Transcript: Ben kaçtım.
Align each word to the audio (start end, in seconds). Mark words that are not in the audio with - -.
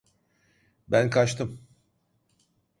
Ben 0.87 1.09
kaçtım. 1.09 1.67